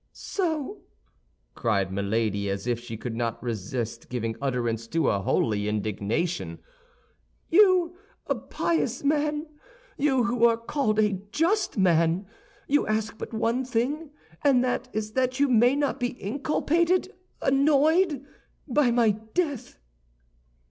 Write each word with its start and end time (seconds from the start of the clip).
"So," 0.13 0.79
cried 1.53 1.93
Milady, 1.93 2.49
as 2.49 2.65
if 2.65 2.79
she 2.79 2.97
could 2.97 3.15
not 3.15 3.43
resist 3.43 4.09
giving 4.09 4.35
utterance 4.41 4.87
to 4.87 5.09
a 5.11 5.19
holy 5.19 5.67
indignation, 5.67 6.57
"you, 7.51 7.95
a 8.25 8.33
pious 8.33 9.03
man, 9.03 9.45
you 9.99 10.23
who 10.23 10.43
are 10.45 10.57
called 10.57 10.97
a 10.97 11.21
just 11.31 11.77
man, 11.77 12.25
you 12.67 12.87
ask 12.87 13.19
but 13.19 13.31
one 13.31 13.63
thing—and 13.63 14.63
that 14.63 14.89
is 14.91 15.11
that 15.11 15.39
you 15.39 15.47
may 15.47 15.75
not 15.75 15.99
be 15.99 16.13
inculpated, 16.19 17.13
annoyed, 17.39 18.25
by 18.67 18.89
my 18.89 19.11
death!" 19.35 19.77